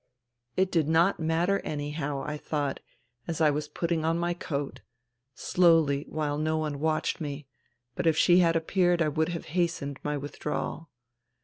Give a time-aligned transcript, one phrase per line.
[0.57, 2.79] It did not matter, anyhow, I thought,
[3.27, 4.81] as I was putting on my coat
[5.35, 7.45] (slowly while no one watched me,
[7.93, 10.89] but if she had appeared I would have hastened my withdrawal).